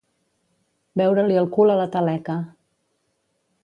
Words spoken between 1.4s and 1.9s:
el cul a la